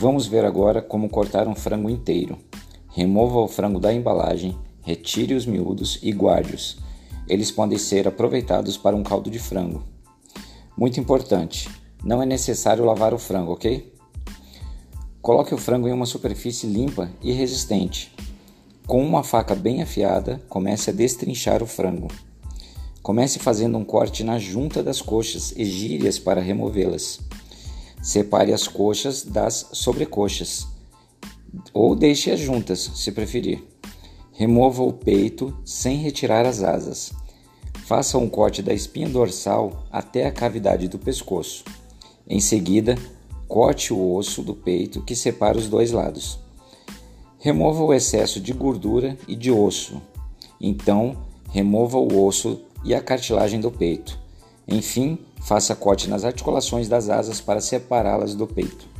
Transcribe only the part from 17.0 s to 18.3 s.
e resistente.